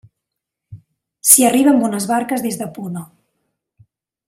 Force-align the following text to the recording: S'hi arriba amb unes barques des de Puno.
S'hi 1.31 1.45
arriba 1.49 1.71
amb 1.73 1.85
unes 1.89 2.09
barques 2.13 2.47
des 2.47 2.59
de 2.63 2.69
Puno. 2.79 3.05